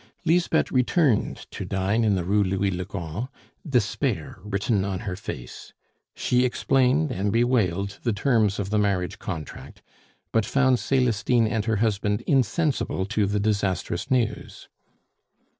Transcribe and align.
Lisbeth 0.25 0.71
returned 0.71 1.45
to 1.51 1.63
dine 1.63 2.03
in 2.03 2.15
the 2.15 2.23
Rue 2.23 2.43
Louis 2.43 2.71
le 2.71 2.85
Grand, 2.85 3.27
despair 3.69 4.39
written 4.43 4.83
on 4.83 5.01
her 5.01 5.15
face. 5.15 5.73
She 6.15 6.43
explained 6.43 7.11
and 7.11 7.31
bewailed 7.31 7.99
the 8.01 8.11
terms 8.11 8.57
of 8.57 8.71
the 8.71 8.79
marriage 8.79 9.19
contract, 9.19 9.83
but 10.31 10.43
found 10.43 10.79
Celestine 10.79 11.45
and 11.45 11.65
her 11.65 11.75
husband 11.75 12.21
insensible 12.21 13.05
to 13.05 13.27
the 13.27 13.39
disastrous 13.39 14.09
news. 14.09 14.69